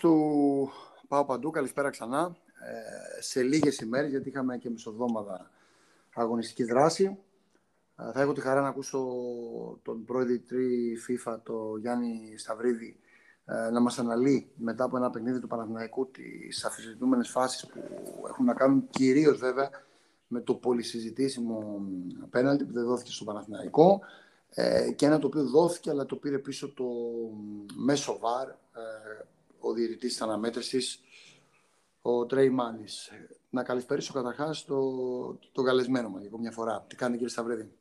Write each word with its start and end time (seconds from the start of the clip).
του 0.00 0.70
Πάω 1.08 1.24
Παντού, 1.24 1.50
καλησπέρα 1.50 1.90
ξανά. 1.90 2.36
Ε, 3.16 3.22
σε 3.22 3.42
λίγες 3.42 3.78
ημέρες, 3.78 4.10
γιατί 4.10 4.28
είχαμε 4.28 4.58
και 4.58 4.70
μισοβδόμαδα 4.70 5.50
αγωνιστική 6.14 6.64
δράση. 6.64 7.18
Ε, 7.96 8.12
θα 8.12 8.20
έχω 8.20 8.32
τη 8.32 8.40
χαρά 8.40 8.60
να 8.60 8.68
ακούσω 8.68 9.08
τον 9.82 10.04
πρόεδρη 10.04 10.40
FIFA, 11.08 11.36
το 11.42 11.76
Γιάννη 11.76 12.34
Σταυρίδη, 12.38 13.00
ε, 13.44 13.70
να 13.70 13.80
μας 13.80 13.98
αναλύει 13.98 14.50
μετά 14.56 14.84
από 14.84 14.96
ένα 14.96 15.10
παιχνίδι 15.10 15.40
του 15.40 15.46
Παναθηναϊκού 15.46 16.10
τις 16.10 16.64
αφισβητούμενες 16.64 17.28
φάσεις 17.28 17.66
που 17.66 17.80
έχουν 18.28 18.44
να 18.44 18.54
κάνουν 18.54 18.88
κυρίως 18.90 19.38
βέβαια 19.38 19.70
με 20.26 20.40
το 20.40 20.54
πολυσυζητήσιμο 20.54 21.86
απέναντι 22.22 22.64
που 22.64 22.72
δεν 22.72 22.84
δόθηκε 22.84 23.10
στο 23.10 23.24
Παναθηναϊκό 23.24 24.00
ε, 24.48 24.90
και 24.90 25.06
ένα 25.06 25.18
το 25.18 25.26
οποίο 25.26 25.44
δόθηκε 25.44 25.90
αλλά 25.90 26.06
το 26.06 26.16
πήρε 26.16 26.38
πίσω 26.38 26.72
το 26.72 26.84
μέσο 27.74 28.18
βάρ 28.18 28.48
ε, 28.48 29.24
ο 29.66 29.72
διαιτητής 29.72 30.10
της 30.10 30.20
αναμέτρησης, 30.22 31.00
ο 32.02 32.26
Τρέι 32.26 32.50
Μάνης. 32.50 33.10
Να 33.50 33.62
καλησπέρισω 33.62 34.12
καταρχάς 34.12 34.64
το, 34.64 34.80
το 35.52 35.62
καλεσμένο 35.62 36.08
μου 36.08 36.18
για 36.18 36.30
μια 36.38 36.50
φορά. 36.50 36.84
Τι 36.88 36.96
κάνει 36.96 37.12
κύριε 37.12 37.28
Σταυρίδη; 37.28 37.72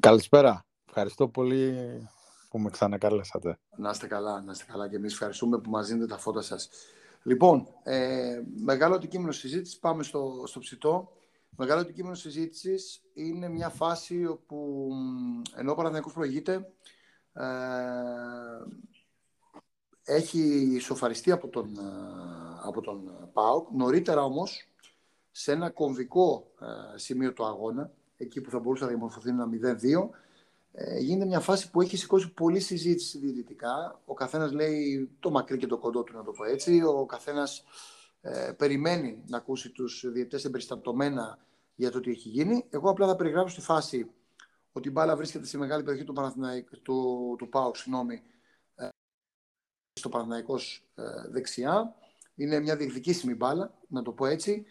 Καλησπέρα. 0.00 0.66
Ευχαριστώ 0.86 1.28
πολύ 1.28 1.74
που 2.50 2.58
με 2.58 2.70
ξανακάλεσατε. 2.70 3.58
Να 3.76 3.90
είστε 3.90 4.06
καλά, 4.06 4.42
να 4.42 4.52
είστε 4.52 4.64
καλά 4.68 4.88
και 4.88 4.96
εμείς 4.96 5.12
ευχαριστούμε 5.12 5.58
που 5.58 5.70
μας 5.70 5.86
δίνετε 5.86 6.06
τα 6.06 6.18
φώτα 6.18 6.40
σας. 6.40 6.68
Λοιπόν, 7.22 7.68
ε, 7.82 8.42
μεγάλο 8.56 8.94
αντικείμενο 8.94 9.32
συζήτησης, 9.32 9.78
πάμε 9.78 10.02
στο, 10.02 10.42
στο 10.46 10.58
ψητό. 10.58 11.12
Μεγάλο 11.56 11.80
αντικείμενο 11.80 12.14
συζήτησης 12.14 13.02
είναι 13.14 13.48
μια 13.48 13.68
φάση 13.68 14.26
όπου 14.26 14.88
ενώ 15.54 15.72
ο 15.72 15.74
Παναθηναϊκός 15.74 16.12
προηγείται, 16.12 16.72
ε, 17.32 17.44
έχει 20.06 20.76
σοφαριστεί 20.80 21.30
από 21.30 21.48
τον, 21.48 21.78
ε, 21.78 21.82
από 22.62 22.80
τον 22.80 23.28
ΠΑΟΚ. 23.32 23.68
Νωρίτερα 23.70 24.22
όμως, 24.22 24.68
σε 25.30 25.52
ένα 25.52 25.70
κομβικό 25.70 26.50
ε, 26.94 26.98
σημείο 26.98 27.32
του 27.32 27.44
αγώνα, 27.44 27.90
εκεί 28.16 28.40
που 28.40 28.50
θα 28.50 28.58
μπορούσε 28.58 28.84
να 28.84 28.88
διαμορφωθεί 28.88 29.28
ένα 29.28 29.48
0-2, 29.48 30.10
ε, 30.72 30.98
γίνεται 30.98 31.26
μια 31.26 31.40
φάση 31.40 31.70
που 31.70 31.80
έχει 31.80 31.96
σηκώσει 31.96 32.32
πολλή 32.32 32.60
συζήτηση 32.60 33.18
διαιτητικά. 33.18 34.00
Ο 34.04 34.14
καθένας 34.14 34.52
λέει 34.52 35.10
το 35.20 35.30
μακρύ 35.30 35.56
και 35.56 35.66
το 35.66 35.78
κοντό 35.78 36.02
του, 36.02 36.16
να 36.16 36.22
το 36.24 36.30
πω 36.30 36.44
έτσι. 36.44 36.82
Ο 36.82 37.06
καθένας 37.06 37.64
ε, 38.20 38.52
περιμένει 38.56 39.22
να 39.26 39.36
ακούσει 39.36 39.70
τους 39.70 40.04
διαιτητές 40.12 40.44
εμπεριστατωμένα 40.44 41.38
για 41.74 41.90
το 41.90 42.00
τι 42.00 42.10
έχει 42.10 42.28
γίνει. 42.28 42.66
Εγώ 42.70 42.90
απλά 42.90 43.06
θα 43.06 43.16
περιγράψω 43.16 43.54
στη 43.54 43.64
φάση 43.64 44.10
ότι 44.72 44.88
η 44.88 44.90
μπάλα 44.94 45.16
βρίσκεται 45.16 45.46
σε 45.46 45.58
μεγάλη 45.58 45.82
περιοχή 45.82 46.04
του, 46.04 46.14
του, 46.82 47.34
του 47.38 47.48
ΠΑΟΚ, 47.48 47.76
συγγνώμη, 47.76 48.22
στο 49.98 50.08
Παναθηναϊκός 50.08 50.84
ε, 50.94 51.02
δεξιά. 51.30 51.94
Είναι 52.34 52.60
μια 52.60 52.76
διεκδικήσιμη 52.76 53.34
μπάλα, 53.34 53.74
να 53.88 54.02
το 54.02 54.12
πω 54.12 54.26
έτσι. 54.26 54.64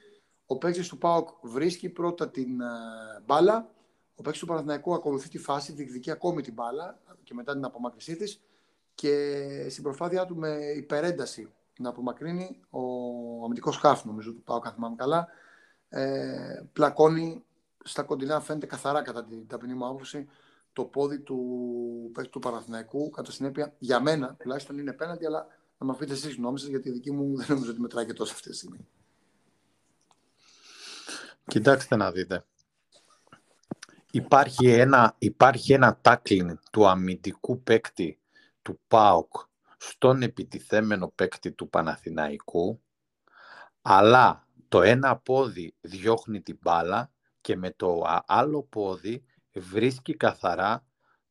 Ο 0.45 0.57
παίκτης 0.57 0.87
του 0.87 0.97
ΠΑΟΚ 0.97 1.29
βρίσκει 1.41 1.89
πρώτα 1.89 2.29
την 2.29 2.61
ε, 2.61 2.65
μπάλα. 3.25 3.69
Ο 4.15 4.21
παίκτης 4.21 4.41
του 4.41 4.47
Παναθηναϊκού 4.47 4.93
ακολουθεί 4.93 5.29
τη 5.29 5.37
φάση, 5.37 5.71
διεκδικεί 5.71 6.11
ακόμη 6.11 6.41
την 6.41 6.53
μπάλα 6.53 6.99
και 7.23 7.33
μετά 7.33 7.53
την 7.53 7.65
απομάκρυνσή 7.65 8.15
της. 8.15 8.41
Και 8.95 9.67
στην 9.69 9.83
προσπάθειά 9.83 10.25
του 10.25 10.35
με 10.35 10.57
υπερένταση 10.75 11.51
να 11.79 11.89
απομακρύνει 11.89 12.59
ο 12.69 12.79
αμυντικός 13.43 13.77
χάφ, 13.77 14.05
νομίζω 14.05 14.31
του 14.33 14.43
ΠΑΟΚ, 14.43 14.65
αν 14.65 14.73
θυμάμαι 14.73 14.95
καλά, 14.95 15.27
ε, 15.89 16.63
πλακώνει 16.73 17.43
στα 17.83 18.03
κοντινά, 18.03 18.39
φαίνεται 18.39 18.65
καθαρά 18.65 19.01
κατά 19.01 19.25
την 19.25 19.47
ταπεινή 19.47 19.73
μου 19.73 19.87
άποψη, 19.87 20.27
το 20.75 20.83
πόδι 20.83 21.19
του 21.19 21.39
παίκτη 22.13 22.29
του 22.29 22.39
Παναθηναϊκού. 22.39 23.09
Κατά 23.09 23.31
συνέπεια, 23.31 23.73
για 23.79 23.99
μένα 23.99 24.35
τουλάχιστον 24.35 24.77
είναι 24.77 24.93
πέναντι, 24.93 25.25
αλλά 25.25 25.47
να 25.77 25.85
μα 25.85 25.95
πείτε 25.95 26.13
εσείς 26.13 26.35
γνώμη 26.35 26.59
σας, 26.59 26.67
γιατί 26.67 26.89
η 26.89 26.91
δική 26.91 27.11
μου 27.11 27.35
δεν 27.37 27.47
νομίζω 27.49 27.71
ότι 27.71 27.79
μετράει 27.81 28.05
και 28.05 28.13
τόσο 28.13 28.33
αυτή 28.33 28.49
τη 28.49 28.55
στιγμή. 28.55 28.87
Κοιτάξτε 31.47 31.95
να 31.95 32.11
δείτε. 32.11 32.45
Υπάρχει 34.11 34.69
ένα, 34.69 35.15
υπάρχει 35.17 35.73
ένα 35.73 35.97
τάκλιν 36.01 36.59
του 36.71 36.87
αμυντικού 36.87 37.63
παίκτη 37.63 38.19
του 38.61 38.79
ΠΑΟΚ 38.87 39.33
στον 39.77 40.21
επιτιθέμενο 40.21 41.07
παίκτη 41.07 41.51
του 41.51 41.69
Παναθηναϊκού, 41.69 42.81
αλλά 43.81 44.47
το 44.67 44.81
ένα 44.81 45.17
πόδι 45.17 45.75
διώχνει 45.81 46.41
την 46.41 46.57
μπάλα 46.61 47.11
και 47.41 47.55
με 47.55 47.71
το 47.71 48.01
άλλο 48.25 48.63
πόδι 48.63 49.23
βρίσκει 49.59 50.15
καθαρά 50.15 50.85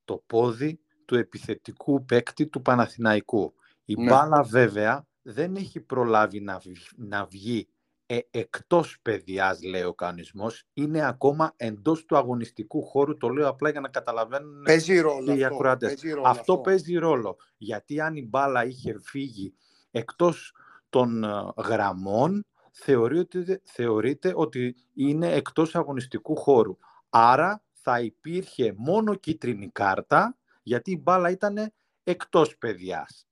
το 0.05 0.23
πόδι 0.27 0.81
του 1.05 1.17
επιθετικού 1.17 2.05
παίκτη 2.05 2.47
του 2.47 2.63
Παναθηναϊκού. 2.63 3.55
Η 3.85 3.95
ναι. 3.95 4.11
μπάλα 4.11 4.43
βέβαια 4.43 5.07
δεν 5.23 5.57
έχει 5.57 5.81
προλάβει 5.81 6.41
να, 6.41 6.61
να 6.97 7.25
βγει 7.25 7.69
ε, 8.07 8.19
εκτός 8.31 8.99
παιδιάς, 9.03 9.63
λέει 9.63 9.83
ο 9.83 9.95
κανονισμός, 9.95 10.65
είναι 10.73 11.07
ακόμα 11.07 11.53
εντός 11.57 12.05
του 12.05 12.17
αγωνιστικού 12.17 12.83
χώρου, 12.83 13.17
το 13.17 13.29
λέω 13.29 13.49
απλά 13.49 13.71
για 13.71 13.81
να 13.81 13.89
καταλαβαίνουν 13.89 14.63
παίζει 14.63 15.01
ρόλο 15.01 15.35
οι 15.35 15.45
αυτό, 15.45 15.77
Παίζει 15.79 16.11
ρόλο 16.11 16.29
αυτό, 16.29 16.41
αυτό 16.41 16.59
παίζει 16.59 16.95
ρόλο, 16.95 17.37
γιατί 17.57 18.01
αν 18.01 18.17
η 18.17 18.23
μπάλα 18.23 18.65
είχε 18.65 19.01
φύγει 19.03 19.55
εκτός 19.91 20.55
των 20.89 21.25
ε, 21.25 21.29
γραμμών, 21.57 22.47
θεωρείται, 22.73 23.61
θεωρείται 23.65 24.33
ότι 24.37 24.75
είναι 24.95 25.33
εκτός 25.33 25.75
αγωνιστικού 25.75 26.37
χώρου. 26.37 26.77
Άρα 27.11 27.63
θα 27.85 28.01
υπήρχε 28.01 28.75
μόνο 28.77 29.15
κίτρινη 29.15 29.69
κάρτα, 29.69 30.37
γιατί 30.63 30.91
η 30.91 31.01
μπάλα 31.03 31.31
ήταν 31.31 31.73
εκτός 32.05 32.57
παιδιάς. 32.59 33.27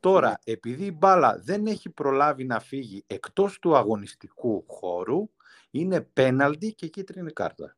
Τώρα, 0.00 0.28
ναι. 0.28 0.34
επειδή 0.44 0.84
η 0.84 0.96
μπάλα 0.98 1.38
δεν 1.38 1.66
έχει 1.66 1.90
προλάβει 1.90 2.44
να 2.44 2.60
φύγει 2.60 3.04
εκτός 3.06 3.58
του 3.58 3.76
αγωνιστικού 3.76 4.64
χώρου, 4.66 5.30
είναι 5.70 6.00
πέναλτι 6.00 6.74
και 6.74 6.86
κίτρινη 6.86 7.32
κάρτα. 7.32 7.76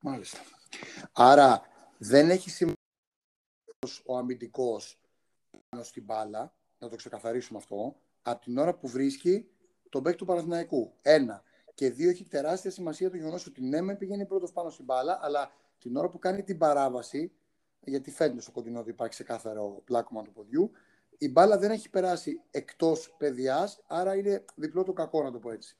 Μάλιστα. 0.00 0.38
Άρα, 1.12 1.62
δεν 1.98 2.30
έχει 2.30 2.50
σημασία 2.50 2.76
ο 4.04 4.16
αμυντικός 4.16 5.00
πάνω 5.68 5.82
στην 5.82 6.04
μπάλα, 6.04 6.54
να 6.78 6.88
το 6.88 6.96
ξεκαθαρίσουμε 6.96 7.58
αυτό, 7.58 7.96
από 8.22 8.44
την 8.44 8.58
ώρα 8.58 8.74
που 8.74 8.88
βρίσκει 8.88 9.48
τον 9.88 10.02
παίκ 10.02 10.16
του 10.16 10.24
Παναθηναϊκού. 10.24 10.92
Ένα. 11.02 11.42
Και 11.78 11.90
δύο, 11.90 12.10
έχει 12.10 12.24
τεράστια 12.24 12.70
σημασία 12.70 13.10
το 13.10 13.16
γεγονός 13.16 13.46
ότι 13.46 13.62
ναι, 13.64 13.80
με 13.80 13.94
πηγαίνει 13.94 14.26
πρώτος 14.26 14.52
πάνω 14.52 14.70
στην 14.70 14.84
μπάλα, 14.84 15.18
αλλά 15.22 15.50
την 15.78 15.96
ώρα 15.96 16.08
που 16.08 16.18
κάνει 16.18 16.42
την 16.42 16.58
παράβαση, 16.58 17.32
γιατί 17.80 18.10
φαίνεται 18.10 18.40
στο 18.40 18.50
κοντινό 18.50 18.80
ότι 18.80 18.90
υπάρχει 18.90 19.12
ξεκάθαρο 19.12 19.82
πλάκωμα 19.84 20.22
του 20.22 20.32
ποδιού, 20.32 20.70
η 21.18 21.28
μπάλα 21.28 21.58
δεν 21.58 21.70
έχει 21.70 21.90
περάσει 21.90 22.40
εκτός 22.50 23.14
παιδιάς, 23.18 23.82
άρα 23.86 24.16
είναι 24.16 24.44
διπλό 24.54 24.82
το 24.82 24.92
κακό, 24.92 25.22
να 25.22 25.30
το 25.32 25.38
πω 25.38 25.50
έτσι. 25.50 25.76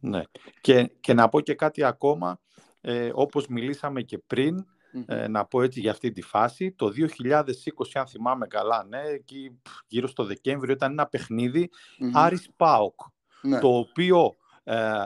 Ναι. 0.00 0.22
Και, 0.60 0.90
και 1.00 1.14
να 1.14 1.28
πω 1.28 1.40
και 1.40 1.54
κάτι 1.54 1.84
ακόμα, 1.84 2.40
ε, 2.80 3.10
όπως 3.14 3.46
μιλήσαμε 3.46 4.02
και 4.02 4.18
πριν, 4.18 4.66
ε, 5.06 5.28
να 5.28 5.44
πω 5.44 5.62
έτσι 5.62 5.80
για 5.80 5.90
αυτή 5.90 6.10
τη 6.10 6.22
φάση. 6.22 6.72
Το 6.72 6.88
2020, 6.88 7.50
αν 7.94 8.06
θυμάμαι 8.06 8.46
καλά, 8.46 8.84
ναι, 8.84 9.00
εκεί 9.00 9.60
γύρω 9.86 10.06
στο 10.06 10.24
Δεκέμβριο 10.24 10.74
ήταν 10.74 10.92
ένα 10.92 11.06
παιχνίδι 11.06 11.70
mm-hmm. 11.72 12.10
Άρης 12.12 12.48
Πάοκ, 12.56 13.00
ναι. 13.42 13.58
το 13.58 13.68
οποίο 13.68 14.36
ε, 14.66 15.04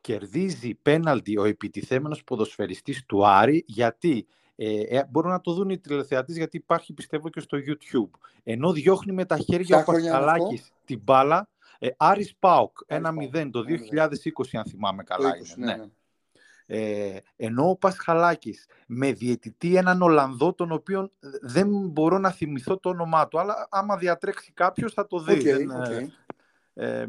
κερδίζει 0.00 0.74
πέναλτι 0.74 1.38
ο 1.38 1.44
επιτιθέμενος 1.44 2.24
ποδοσφαιριστής 2.24 3.04
του 3.06 3.26
Άρη 3.26 3.64
γιατί 3.66 4.26
ε, 4.56 4.80
ε, 4.80 5.04
μπορούν 5.10 5.30
να 5.30 5.40
το 5.40 5.52
δουν 5.52 5.70
οι 5.70 5.78
τηλεθεατές 5.78 6.36
γιατί 6.36 6.56
υπάρχει 6.56 6.92
πιστεύω 6.92 7.28
και 7.28 7.40
στο 7.40 7.58
YouTube. 7.66 8.18
Ενώ 8.42 8.72
διώχνει 8.72 9.12
με 9.12 9.24
τα 9.24 9.36
χέρια 9.36 9.78
ο 9.78 9.84
Πασχαλάκης 9.84 10.72
την 10.84 11.00
μπάλα 11.02 11.48
ε, 11.78 11.88
Άρης 11.96 12.36
Πάοκ 12.38 12.78
1-0 12.88 13.48
το 13.50 13.64
2020 13.68 14.08
αν 14.52 14.64
θυμάμαι 14.64 15.02
καλά. 15.02 15.36
είναι, 15.36 15.46
ναι. 15.56 15.66
ναι. 15.66 15.76
ναι. 15.76 15.90
Ε, 16.70 17.18
ενώ 17.36 17.70
ο 17.70 17.76
Πασχαλάκης 17.76 18.66
με 18.86 19.12
διαιτητή 19.12 19.76
έναν 19.76 20.02
Ολλανδό 20.02 20.52
τον 20.52 20.72
οποίο 20.72 21.10
δεν 21.40 21.68
μπορώ 21.88 22.18
να 22.18 22.30
θυμηθώ 22.30 22.78
το 22.78 22.88
όνομά 22.88 23.28
του 23.28 23.38
αλλά 23.38 23.68
άμα 23.70 23.96
διατρέξει 23.96 24.52
κάποιος 24.52 24.92
θα 24.92 25.06
το 25.06 25.18
δει. 25.18 25.42
Okay, 25.44 25.56
okay. 25.86 26.06
Ε, 26.74 27.06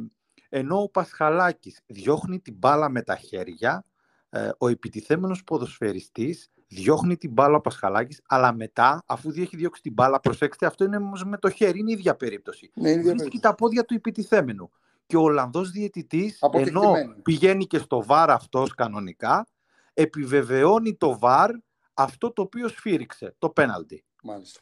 ενώ 0.50 0.82
ο 0.82 0.90
Πασχαλάκης 0.90 1.82
διώχνει 1.86 2.40
την 2.40 2.56
μπάλα 2.58 2.90
με 2.90 3.02
τα 3.02 3.16
χέρια, 3.16 3.86
ε, 4.30 4.50
ο 4.58 4.68
επιτιθέμενος 4.68 5.44
ποδοσφαιριστής 5.44 6.52
διώχνει 6.68 7.18
την 7.18 7.32
μπάλα 7.32 7.58
ο 7.58 7.62
Πασχαλάκης, 7.62 8.22
αλλά 8.28 8.54
μετά, 8.54 9.04
αφού 9.06 9.32
έχει 9.36 9.56
διώξει 9.56 9.82
την 9.82 9.94
μπάλα, 9.94 10.20
προσέξτε, 10.20 10.66
αυτό 10.66 10.84
είναι 10.84 10.98
όμως 10.98 11.24
με 11.24 11.38
το 11.38 11.50
χέρι, 11.50 11.80
είναι 11.80 11.90
η 11.92 11.94
ίδια 11.94 12.16
περίπτωση. 12.16 12.72
Ναι, 12.74 12.90
ίδια 12.90 13.14
Βρίσκει 13.14 13.40
τα 13.40 13.56
πόδια 13.56 13.86
του 13.86 13.94
επιτιθέμενου. 13.94 14.72
Και 15.06 15.18
ο 15.18 15.22
Ολλανδός 15.22 15.72
διαιτητής, 15.72 16.40
ενώ 16.54 16.94
πηγαίνει 17.24 17.66
και 17.66 17.78
στο 17.78 18.04
βάρ 18.04 18.30
αυτός 18.30 18.76
κανονικά, 18.76 19.48
επιβεβαιώνει 19.94 20.96
το 20.96 21.20
βάρ 21.20 21.52
αυτό 21.94 22.32
το 22.32 22.42
οποίο 22.42 22.68
σφύριξε, 22.68 23.36
το 23.38 23.50
πέναλτι. 23.50 24.04
Μάλιστα. 24.24 24.60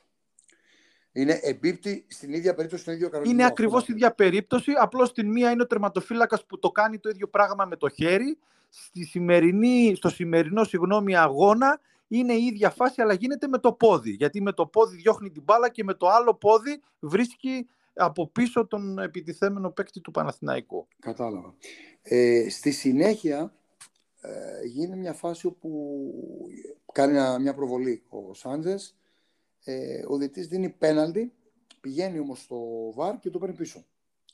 Είναι 1.18 1.40
εμπίπτει 1.42 2.06
στην 2.08 2.34
ίδια 2.34 2.54
περίπτωση, 2.54 2.82
στον 2.82 2.94
ίδιο 2.94 3.10
κανονισμό. 3.10 3.36
Είναι 3.36 3.46
ακριβώς 3.46 3.88
η 3.88 3.94
ίδια 3.94 4.12
περίπτωση. 4.12 4.72
Απλώς 4.80 5.10
στην 5.10 5.32
μία 5.32 5.52
είναι 5.52 5.62
ο 5.62 5.68
τερματοφύλακας 5.68 6.46
που 6.46 6.60
το 6.60 6.72
κάνει 6.72 7.00
το 7.00 7.10
ίδιο 7.10 7.28
πράγμα 7.28 7.66
με 7.66 7.76
το 7.76 7.90
χέρι. 7.90 8.38
Στη 8.70 9.06
σημερινή, 9.06 9.94
στο 9.96 10.10
σημερινό 10.10 10.64
συγγνώμη, 10.64 11.18
αγώνα 11.18 11.80
είναι 12.08 12.34
η 12.34 12.46
ίδια 12.46 12.70
φάση, 12.70 13.02
αλλά 13.02 13.14
γίνεται 13.14 13.48
με 13.48 13.58
το 13.58 13.74
πόδι. 13.74 14.12
Γιατί 14.12 14.42
με 14.42 14.52
το 14.52 14.66
πόδι 14.66 14.96
διώχνει 14.96 15.30
την 15.30 15.44
μπάλα 15.44 15.70
και 15.70 15.84
με 15.84 15.94
το 15.94 16.08
άλλο 16.08 16.34
πόδι 16.34 16.82
βρίσκει 17.00 17.68
από 17.94 18.28
πίσω 18.28 18.68
τον 18.68 19.00
επιτιθέμενο 19.00 19.70
παίκτη 19.70 20.02
του 20.02 20.12
Παναθηναϊκού. 20.12 20.88
Κατάλαβα. 21.00 21.56
Ε, 22.02 22.50
στη 22.50 22.72
συνέχεια 22.72 23.54
ε, 24.22 24.66
γίνει 24.66 24.96
μια 24.96 25.14
φάση 25.14 25.48
όπου 25.48 26.02
κάνει 26.94 27.42
μια 27.42 27.54
προβολή 27.54 28.04
ο 28.10 28.34
Σάντζες. 28.34 28.96
Ε, 29.70 30.04
ο 30.08 30.18
διετής 30.18 30.48
δίνει 30.48 30.70
πέναλτι, 30.70 31.34
πηγαίνει 31.82 32.20
όμως 32.20 32.42
στο 32.42 32.58
βαρ 32.94 33.20
και 33.20 33.30
το 33.30 33.40
παίρνει 33.40 33.56
πίσω. 33.56 33.86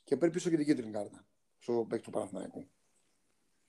Και 0.04 0.18
παίρνει 0.18 0.34
πίσω 0.34 0.50
και 0.50 0.58
την 0.58 0.66
κίτρινη 0.66 0.92
κάρτα 0.92 1.26
στο 1.58 1.86
παίκτη 1.90 2.06
του 2.06 2.12
Παναθηναϊκού. 2.12 2.66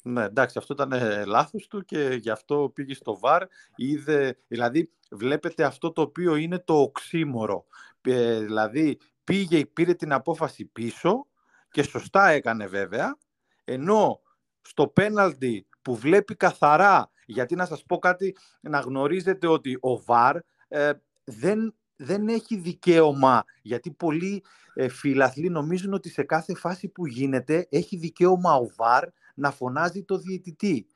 Ναι, 0.03 0.25
εντάξει, 0.25 0.59
αυτό 0.59 0.73
ήταν 0.73 0.93
ε, 0.93 1.25
λάθος 1.25 1.67
του 1.67 1.85
και 1.85 2.19
γι' 2.21 2.31
αυτό 2.31 2.71
πήγε 2.75 2.95
στο 2.95 3.19
ΒΑΡ. 3.19 3.47
Είδε, 3.77 4.39
δηλαδή, 4.49 4.91
βλέπετε 5.11 5.65
αυτό 5.65 5.93
το 5.93 6.03
οποίο 6.03 6.35
είναι 6.35 6.59
το 6.59 6.81
οξύμορο. 6.81 7.67
Ε, 8.01 8.41
δηλαδή, 8.41 8.99
πήγε, 9.25 9.67
πήρε 9.67 9.95
την 9.95 10.13
απόφαση 10.13 10.65
πίσω 10.65 11.27
και 11.71 11.83
σωστά 11.83 12.29
έκανε 12.29 12.67
βέβαια, 12.67 13.19
ενώ 13.65 14.21
στο 14.63 14.89
πέναλτι 14.89 15.67
που 15.83 15.97
βλέπει 15.97 16.35
καθαρά, 16.35 17.11
γιατί 17.27 17.55
να 17.55 17.67
σας 17.67 17.85
πω 17.85 17.99
κάτι, 17.99 18.37
να 18.61 18.79
γνωρίζετε 18.79 19.47
ότι 19.47 19.79
ο 19.81 20.03
ΒΑΡ 20.03 20.37
ε, 20.69 20.93
δεν, 21.25 21.75
δεν 21.97 22.29
έχει 22.29 22.57
δικαίωμα, 22.57 23.45
γιατί 23.63 23.91
πολλοί 23.91 24.43
ε, 24.75 24.89
φιλαθλοί 24.89 25.49
νομίζουν 25.49 25.93
ότι 25.93 26.09
σε 26.09 26.23
κάθε 26.23 26.55
φάση 26.55 26.89
που 26.89 27.07
γίνεται 27.07 27.67
έχει 27.71 27.97
δικαίωμα 27.97 28.55
ο 28.55 28.71
ΒΑΡ 28.77 29.09
να 29.35 29.51
φωνάζει 29.51 30.03
το 30.03 30.19
διαιτητή. 30.19 30.87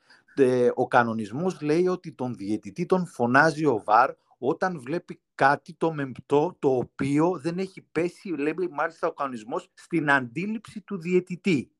Ο 0.73 0.87
κανονισμός 0.87 1.61
λέει 1.61 1.87
ότι 1.87 2.11
τον 2.11 2.35
διαιτητή 2.35 2.85
τον 2.85 3.05
φωνάζει 3.05 3.65
ο 3.65 3.81
ΒΑΡ 3.85 4.13
όταν 4.37 4.79
βλέπει 4.79 5.19
κάτι 5.35 5.73
το 5.73 5.93
μεμπτό 5.93 6.55
το 6.59 6.75
οποίο 6.75 7.39
δεν 7.39 7.57
έχει 7.57 7.81
πέσει, 7.81 8.29
λέει 8.29 8.53
μάλιστα 8.71 9.07
ο 9.07 9.13
κανονισμός, 9.13 9.71
στην 9.73 10.11
αντίληψη 10.11 10.81
του 10.81 10.97
διαιτητή. 10.97 11.71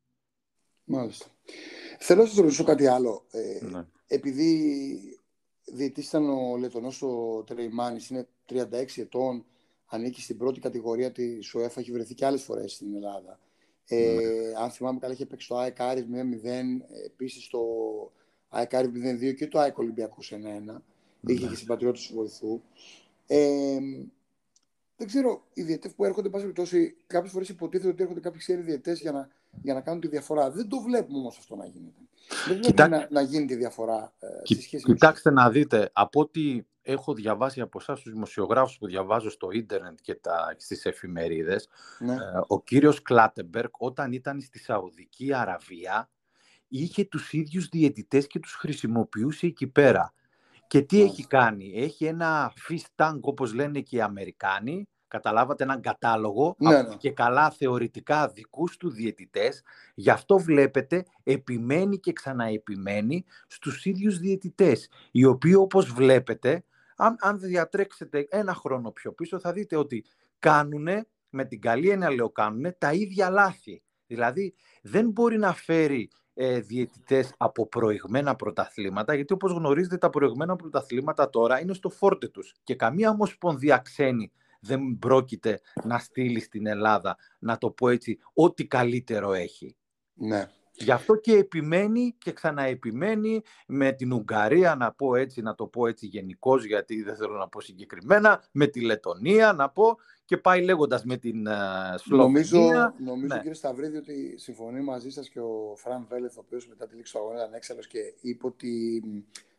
Μάλιστα. 0.83 1.25
Θέλω 1.99 2.21
να 2.21 2.27
σας 2.27 2.37
ρωτήσω 2.37 2.63
κάτι 2.63 2.87
άλλο. 2.87 3.25
Ε, 3.31 3.65
ναι. 3.65 3.85
Επειδή 4.07 5.19
διαιτής 5.63 6.07
ήταν 6.07 6.29
ο 6.29 6.57
Λετωνός 6.57 7.01
ο 7.01 7.43
Τρεϊμάνης, 7.45 8.09
είναι 8.09 8.27
36 8.49 9.01
ετών, 9.01 9.45
ανήκει 9.85 10.21
στην 10.21 10.37
πρώτη 10.37 10.59
κατηγορία 10.59 11.11
της 11.11 11.47
ΣΟΕΦ, 11.47 11.77
έχει 11.77 11.91
βρεθεί 11.91 12.13
και 12.13 12.25
άλλες 12.25 12.41
φορές 12.41 12.71
στην 12.71 12.95
Ελλάδα. 12.95 13.39
Ε, 13.87 14.13
ναι. 14.13 14.61
Αν 14.61 14.71
θυμάμαι 14.71 14.99
καλά, 14.99 15.13
είχε 15.13 15.25
παίξει 15.25 15.47
το 15.47 15.57
ΑΕΚ 15.57 15.79
Άρης 15.79 16.05
0-0, 16.13 16.15
επίσης 17.05 17.47
το 17.47 17.59
ΑΕΚ 18.49 18.73
Άρης 18.73 18.89
0-2 18.89 19.35
και 19.35 19.47
το 19.47 19.59
ΑΕΚ 19.59 19.77
Ολυμπιακός 19.77 20.33
1-1. 20.33 20.37
Ναι. 21.21 21.33
Είχε 21.33 21.47
και 21.47 21.55
συμπατριώτες 21.55 22.07
του 22.07 22.15
βοηθού. 22.15 22.61
Ε, 23.27 23.77
δεν 24.99 25.07
ξέρω, 25.07 25.43
οι 25.53 25.61
διαιτέ 25.61 25.89
που 25.89 26.05
έρχονται, 26.05 26.29
πάση 26.29 26.43
περιπτώσει, 26.43 26.95
κάποιες 27.07 27.31
φορές 27.31 27.49
υποτίθεται 27.49 27.89
ότι 27.89 28.01
έρχονται 28.01 28.19
κάποιοι 28.19 28.39
ξένοι 28.39 28.61
διαιτέ 28.61 28.93
για 28.93 29.11
να, 29.11 29.29
για 29.61 29.73
να 29.73 29.81
κάνουν 29.81 30.01
τη 30.01 30.07
διαφορά. 30.07 30.51
Δεν 30.51 30.67
το 30.67 30.79
βλέπουμε 30.79 31.17
όμως 31.17 31.37
αυτό 31.37 31.55
να 31.55 31.65
γίνεται. 31.65 32.01
Δεν 32.47 32.57
βλέπουμε 32.61 32.87
να, 32.87 33.07
να 33.11 33.21
γίνει 33.21 33.45
τη 33.45 33.55
διαφορά 33.55 34.13
ε, 34.19 34.27
Κι, 34.43 34.61
σχέση 34.61 34.83
Κοιτάξτε 34.83 35.31
να 35.31 35.49
δείτε, 35.49 35.89
από 35.93 36.19
ό,τι 36.19 36.61
έχω 36.91 37.13
διαβάσει 37.13 37.61
από 37.61 37.77
εσάς 37.81 38.01
τους 38.01 38.11
δημοσιογράφους 38.11 38.77
που 38.77 38.87
διαβάζω 38.87 39.29
στο 39.29 39.51
ίντερνετ 39.51 39.99
και 40.01 40.15
τα, 40.15 40.55
στις 40.57 40.85
εφημερίδες, 40.85 41.69
ναι. 41.99 42.13
ε, 42.13 42.17
ο 42.47 42.63
κύριος 42.63 43.01
Κλάτεμπερκ 43.01 43.71
όταν 43.77 44.11
ήταν 44.11 44.41
στη 44.41 44.59
Σαουδική 44.59 45.33
Αραβία 45.33 46.09
είχε 46.67 47.05
τους 47.05 47.33
ίδιους 47.33 47.67
διαιτητές 47.67 48.27
και 48.27 48.39
τους 48.39 48.53
χρησιμοποιούσε 48.53 49.45
εκεί 49.45 49.67
πέρα. 49.67 50.13
Και 50.67 50.81
τι 50.81 51.01
έχει 51.01 51.27
κάνει, 51.27 51.71
έχει 51.75 52.05
ένα 52.05 52.53
fish 52.67 52.85
tank 52.95 53.19
όπως 53.21 53.53
λένε 53.53 53.79
και 53.79 53.95
οι 53.95 54.01
Αμερικάνοι, 54.01 54.87
καταλάβατε 55.07 55.63
έναν 55.63 55.81
κατάλογο 55.81 56.55
ναι, 56.57 56.81
ναι. 56.81 56.95
και 56.95 57.11
καλά 57.11 57.49
θεωρητικά 57.49 58.27
δικούς 58.27 58.77
του 58.77 58.89
διαιτητές. 58.89 59.63
Γι' 59.95 60.09
αυτό 60.09 60.37
βλέπετε 60.37 61.05
επιμένει 61.23 61.99
και 61.99 62.13
ξαναεπιμένει 62.13 63.25
στους 63.47 63.85
ίδιους 63.85 64.19
διαιτητές, 64.19 64.89
οι 65.11 65.25
οποίοι 65.25 65.53
όπως 65.57 65.91
βλέπετε 65.91 66.63
αν, 67.01 67.15
αν 67.19 67.39
διατρέξετε 67.39 68.27
ένα 68.29 68.53
χρόνο 68.53 68.91
πιο 68.91 69.13
πίσω 69.13 69.39
θα 69.39 69.51
δείτε 69.51 69.75
ότι 69.75 70.05
κάνουν, 70.39 70.87
με 71.29 71.45
την 71.45 71.61
καλή 71.61 71.89
έννοια 71.89 72.11
λέω 72.11 72.29
κάνουν, 72.29 72.75
τα 72.77 72.93
ίδια 72.93 73.29
λάθη. 73.29 73.83
Δηλαδή 74.07 74.53
δεν 74.81 75.09
μπορεί 75.09 75.37
να 75.37 75.53
φέρει 75.53 76.09
ε, 76.33 76.59
διαιτητές 76.59 77.33
από 77.37 77.67
προηγμένα 77.67 78.35
πρωταθλήματα, 78.35 79.13
γιατί 79.13 79.33
όπως 79.33 79.51
γνωρίζετε 79.51 79.97
τα 79.97 80.09
προηγμένα 80.09 80.55
πρωταθλήματα 80.55 81.29
τώρα 81.29 81.61
είναι 81.61 81.73
στο 81.73 81.89
φόρτε 81.89 82.27
τους 82.27 82.53
και 82.63 82.75
καμία 82.75 83.09
ομοσπονδία 83.09 83.77
ξένη 83.77 84.31
δεν 84.59 84.97
πρόκειται 84.99 85.59
να 85.83 85.97
στείλει 85.97 86.39
στην 86.39 86.67
Ελλάδα, 86.67 87.17
να 87.39 87.57
το 87.57 87.71
πω 87.71 87.89
έτσι, 87.89 88.19
ό,τι 88.33 88.67
καλύτερο 88.67 89.33
έχει. 89.33 89.75
Ναι. 90.13 90.49
Γι' 90.79 90.91
αυτό 90.91 91.15
και 91.15 91.33
επιμένει 91.33 92.15
και 92.17 92.31
ξαναεπιμένει 92.31 93.41
με 93.67 93.91
την 93.91 94.13
Ουγγαρία, 94.13 94.75
να 94.75 94.91
πω 94.91 95.15
έτσι, 95.15 95.41
να 95.41 95.55
το 95.55 95.67
πω 95.67 95.87
έτσι 95.87 96.05
γενικώς, 96.05 96.65
γιατί 96.65 97.01
δεν 97.01 97.15
θέλω 97.15 97.37
να 97.37 97.47
πω 97.47 97.61
συγκεκριμένα, 97.61 98.43
με 98.51 98.67
τη 98.67 98.81
Λετωνία, 98.81 99.53
να 99.53 99.69
πω, 99.69 99.97
και 100.25 100.37
πάει 100.37 100.63
λέγοντας 100.63 101.03
με 101.03 101.17
την 101.17 101.47
uh, 101.47 102.15
Νομίζω, 102.17 102.59
νομίζω 102.97 103.33
ναι. 103.33 103.37
κύριε 103.37 103.53
Σταυρίδη, 103.53 103.97
ότι 103.97 104.37
συμφωνεί 104.37 104.81
μαζί 104.81 105.09
σας 105.09 105.29
και 105.29 105.39
ο 105.39 105.73
Φραν 105.77 106.05
Βέλεθ, 106.09 106.37
ο 106.37 106.41
οποίος 106.45 106.67
μετά 106.67 106.87
τη 106.87 106.95
λήξη 106.95 107.13
του 107.13 107.19
αγώνα 107.19 107.39
ήταν 107.39 107.53
έξαλλος 107.53 107.87
και 107.87 107.99
είπε 108.21 108.45
ότι 108.45 109.03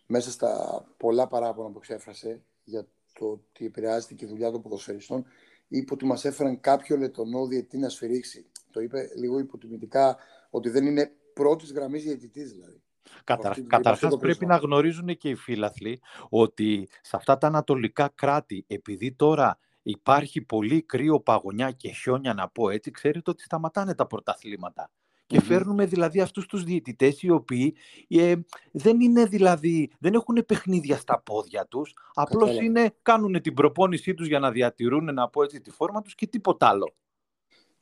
μέσα 0.07 0.31
στα 0.31 0.85
πολλά 0.97 1.27
παράπονα 1.27 1.71
που 1.71 1.79
εξέφρασε 1.79 2.43
για 2.65 2.87
το 3.13 3.27
ότι 3.27 3.65
επηρεάζεται 3.65 4.15
και 4.15 4.25
η 4.25 4.29
δουλειά 4.29 4.51
των 4.51 4.63
ποδοσφαιριστών, 4.63 5.25
είπε 5.69 5.93
ότι 5.93 6.05
μας 6.05 6.25
έφεραν 6.25 6.61
κάποιο 6.61 6.97
λετωνό 6.97 7.47
διετή 7.47 7.79
να 7.79 7.89
σφυρίξει. 7.89 8.47
Το 8.71 8.81
είπε 8.81 9.11
λίγο 9.17 9.39
υποτιμητικά 9.39 10.17
ότι 10.51 10.69
δεν 10.69 10.87
είναι 10.87 11.13
πρώτης 11.33 11.73
γραμμής 11.73 12.03
διαιτητής 12.03 12.53
δηλαδή. 12.53 12.83
Κατα... 13.25 13.57
Καταρχάς 13.67 14.17
πρέπει 14.17 14.47
να 14.47 14.57
γνωρίζουν 14.57 15.17
και 15.17 15.29
οι 15.29 15.35
φίλαθλοι 15.35 16.01
ότι 16.29 16.89
σε 17.03 17.17
αυτά 17.17 17.39
τα 17.39 17.47
ανατολικά 17.47 18.13
κράτη, 18.15 18.65
επειδή 18.67 19.13
τώρα 19.13 19.59
υπάρχει 19.83 20.41
πολύ 20.41 20.83
κρύο 20.83 21.21
παγωνιά 21.21 21.71
και 21.71 21.89
χιόνια 21.89 22.35
να 22.35 22.49
πω 22.49 22.71
έτσι, 22.71 22.91
ξέρετε 22.91 23.31
ότι 23.31 23.43
σταματάνε 23.43 23.95
τα 23.95 24.07
πρωταθλήματα. 24.07 24.91
Και 25.27 25.41
φέρνουμε 25.41 25.87
δηλαδή 25.87 26.21
αυτούς 26.21 26.47
τους 26.47 26.65
διαιτητές 26.65 27.23
οι 27.23 27.31
οποίοι 27.31 27.77
ε, 28.09 28.35
δεν 28.73 29.01
είναι 29.01 29.25
δηλαδή, 29.25 29.91
δεν 29.99 30.15
έχουν 30.15 30.45
παιχνίδια 30.47 30.97
στα 30.97 31.21
πόδια 31.21 31.67
τους, 31.67 31.95
απλώς 32.15 32.61
είναι, 32.61 32.95
κάνουν 33.03 33.41
την 33.41 33.55
προπόνησή 33.55 34.15
τους 34.15 34.27
για 34.27 34.39
να 34.39 34.51
διατηρούν, 34.51 35.15
να 35.15 35.29
πω 35.29 35.43
έτσι, 35.43 35.61
τη 35.61 35.71
φόρμα 35.71 36.03
τους 36.03 36.15
και 36.15 36.27
τίποτα 36.27 36.69
άλλο. 36.69 36.95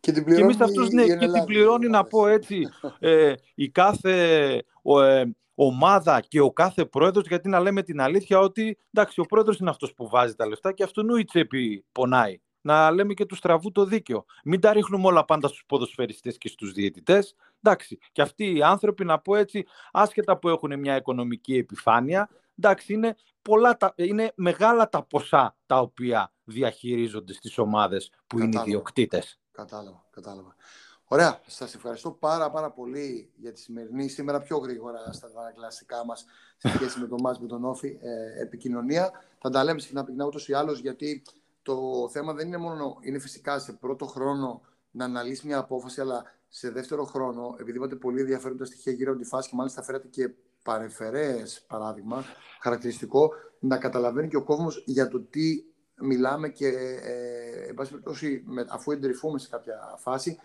Και 0.01 0.13
την 0.13 0.25
πληρώνει, 0.25 0.55
και 0.55 0.63
αυτούς, 0.63 0.91
ναι, 0.91 1.05
και 1.05 1.29
την 1.29 1.45
πληρώνει 1.45 1.89
να 1.89 2.05
πω 2.05 2.27
έτσι, 2.27 2.69
ε, 2.99 3.33
η 3.55 3.71
κάθε 3.71 4.53
ε, 4.83 5.25
ομάδα 5.55 6.21
και 6.21 6.41
ο 6.41 6.53
κάθε 6.53 6.85
πρόεδρος, 6.85 7.27
γιατί 7.27 7.49
να 7.49 7.61
λέμε 7.61 7.83
την 7.83 8.01
αλήθεια 8.01 8.39
ότι 8.39 8.79
εντάξει, 8.93 9.21
ο 9.21 9.25
πρόεδρος 9.25 9.59
είναι 9.59 9.71
αυτός 9.71 9.95
που 9.95 10.09
βάζει 10.09 10.35
τα 10.35 10.47
λεφτά 10.47 10.73
και 10.73 10.83
αυτού 10.83 11.17
η 11.17 11.25
τσέπη 11.25 11.85
πονάει. 11.93 12.41
Να 12.61 12.91
λέμε 12.91 13.15
και 13.15 13.25
τους 13.25 13.39
στραβού 13.39 13.73
το 13.73 13.85
δίκαιο. 13.85 14.25
Μην 14.45 14.61
τα 14.61 14.73
ρίχνουμε 14.73 15.07
όλα 15.07 15.25
πάντα 15.25 15.49
στους 15.49 15.65
ποδοσφαιριστές 15.67 16.39
και 16.39 16.49
στους 16.49 16.73
διαιτητές. 16.73 17.35
Εντάξει, 17.63 17.99
και 18.13 18.23
αυτοί 18.23 18.57
οι 18.57 18.63
άνθρωποι, 18.63 19.05
να 19.05 19.19
πω 19.19 19.37
έτσι, 19.37 19.65
άσχετα 19.93 20.39
που 20.39 20.49
έχουν 20.49 20.79
μια 20.79 20.97
οικονομική 20.97 21.57
επιφάνεια, 21.57 22.29
εντάξει, 22.59 22.93
είναι, 22.93 23.17
πολλά 23.43 23.77
είναι 23.95 24.33
μεγάλα 24.35 24.89
τα 24.89 25.03
ποσά 25.03 25.57
τα 25.67 25.81
οποία 25.81 26.33
διαχειρίζονται 26.45 27.33
στις 27.33 27.59
ομάδες 27.59 28.11
που 28.27 28.37
Κατάλαβα. 28.37 28.59
είναι 28.59 28.69
ιδιοκτήτες. 28.69 29.39
Κατάλαβα, 29.59 30.05
κατάλαβα. 30.11 30.57
Ωραία, 31.05 31.41
σας 31.47 31.75
ευχαριστώ 31.75 32.11
πάρα 32.11 32.51
πάρα 32.51 32.71
πολύ 32.71 33.31
για 33.37 33.53
τη 33.53 33.61
σημερινή, 33.61 34.09
σήμερα 34.09 34.41
πιο 34.41 34.57
γρήγορα 34.57 35.13
στα 35.13 35.29
κλασικά 35.55 36.05
μας 36.05 36.25
σε 36.57 36.69
σχέση 36.69 37.01
με 37.01 37.07
το 37.07 37.17
μάτς 37.21 37.39
με 37.39 37.47
τον 37.47 37.65
Όφη 37.65 37.99
ε, 38.01 38.43
επικοινωνία. 38.43 39.11
Θα 39.39 39.51
τα 39.51 39.65
λέμε 39.65 39.81
συχνά 39.81 40.05
πυκνά 40.05 40.25
ούτως 40.25 40.49
ή 40.49 40.53
άλλως, 40.53 40.81
γιατί 40.81 41.23
το 41.63 42.09
θέμα 42.11 42.33
δεν 42.33 42.47
είναι 42.47 42.57
μόνο, 42.57 42.97
είναι 43.01 43.19
φυσικά 43.19 43.59
σε 43.59 43.73
πρώτο 43.73 44.07
χρόνο 44.07 44.61
να 44.91 45.05
αναλύσει 45.05 45.47
μια 45.47 45.59
απόφαση, 45.59 46.01
αλλά 46.01 46.25
σε 46.49 46.71
δεύτερο 46.71 47.05
χρόνο, 47.05 47.57
επειδή 47.61 47.77
είπατε 47.77 47.95
πολύ 47.95 48.21
ενδιαφέροντα 48.21 48.65
στοιχεία 48.65 48.93
γύρω 48.93 49.13
από 49.13 49.21
τη 49.21 49.27
φάση 49.27 49.49
και 49.49 49.57
μάλιστα 49.57 49.83
φέρατε 49.83 50.09
και 50.09 50.31
παρεμφερέ 50.63 51.43
παράδειγμα, 51.67 52.25
χαρακτηριστικό, 52.61 53.31
να 53.59 53.79
καταλαβαίνει 53.79 54.29
και 54.29 54.37
ο 54.37 54.45
κόσμος 54.45 54.83
για 54.87 55.09
το 55.09 55.21
τι 55.21 55.63
μιλάμε 56.01 56.49
και 56.49 56.67
ε, 56.67 57.69
εν 57.69 57.75
πάση 57.75 57.91
περιπτώσει, 57.91 58.45
αφού 58.69 58.91
εντρυφούμε 58.91 59.39
σε 59.39 59.49
κάποια 59.49 59.75
φάση, 59.99 60.39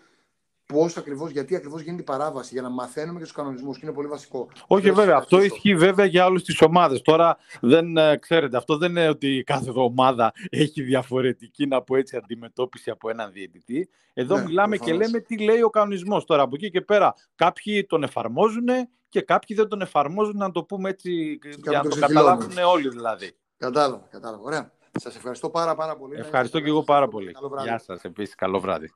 πώς 0.65 0.98
ακριβώς, 0.98 1.31
γιατί 1.31 1.55
ακριβώς 1.55 1.81
γίνεται 1.81 2.01
η 2.01 2.05
παράβαση, 2.05 2.53
για 2.53 2.62
να 2.62 2.69
μαθαίνουμε 2.69 3.17
και 3.19 3.24
τους 3.24 3.33
κανονισμούς. 3.33 3.77
Και 3.77 3.86
είναι 3.86 3.95
πολύ 3.95 4.07
βασικό. 4.07 4.50
Όχι, 4.67 4.91
βέβαια. 4.91 5.15
Αυτό 5.15 5.41
ισχύει 5.41 5.75
βέβαια 5.75 6.05
για 6.05 6.25
όλες 6.25 6.43
τις 6.43 6.62
ομάδες. 6.62 7.01
Τώρα 7.01 7.38
δεν 7.62 7.98
ε, 7.98 8.17
ξέρετε, 8.17 8.57
αυτό 8.57 8.77
δεν 8.77 8.89
είναι 8.89 9.10
ότι 9.10 9.43
κάθε 9.45 9.72
ομάδα 9.75 10.33
έχει 10.50 10.81
διαφορετική 10.81 11.65
να 11.67 11.81
πω 11.81 11.95
έτσι 11.95 12.17
αντιμετώπιση 12.17 12.89
από 12.89 13.10
έναν 13.10 13.31
διαιτητή. 13.31 13.89
Εδώ 14.13 14.38
ναι, 14.38 14.43
μιλάμε 14.43 14.77
και 14.77 14.93
λέμε 14.93 15.19
τι 15.19 15.38
λέει 15.38 15.62
ο 15.62 15.69
κανονισμός. 15.69 16.25
Τώρα 16.25 16.41
από 16.41 16.55
εκεί 16.55 16.69
και 16.69 16.81
πέρα, 16.81 17.13
κάποιοι 17.36 17.86
τον 17.86 18.03
εφαρμόζουν 18.03 18.67
και 19.10 19.22
κάποιοι 19.22 19.55
δεν 19.55 19.67
τον 19.67 19.81
εφαρμόζουν, 19.81 20.38
να 20.38 20.51
το 20.51 20.63
πούμε 20.63 20.89
έτσι, 20.89 21.39
για 21.63 21.81
να 21.83 21.89
το 21.89 22.00
καταλάβουν 22.00 22.57
όλοι 22.57 22.89
δηλαδή. 22.89 23.31
Κατάλαβα, 23.57 24.07
κατάλαβα. 24.10 24.43
Ωραία. 24.43 24.72
Σας 25.00 25.15
ευχαριστώ 25.15 25.50
πάρα, 25.50 25.75
πάρα 25.75 25.95
πολύ. 25.95 26.15
Ευχαριστώ 26.19 26.59
και 26.59 26.67
εγώ 26.67 26.83
πάρα 26.83 27.07
πολύ. 27.07 27.35
Γεια 27.63 27.77
σας, 27.77 28.03
επίσης. 28.03 28.35
Καλό 28.35 28.59
βράδυ. 28.59 28.93